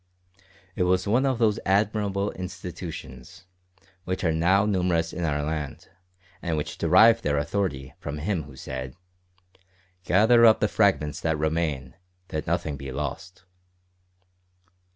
[0.75, 3.45] It was one of those admirable institutions,
[4.03, 5.89] which are now numerous in our land,
[6.41, 8.95] and which derive their authority from Him who said,
[10.03, 11.93] "Gather up the fragments that remain,
[12.29, 13.43] that nothing be lost."